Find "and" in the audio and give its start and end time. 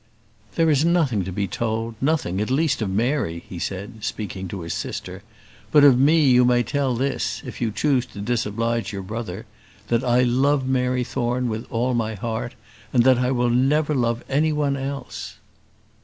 12.91-13.03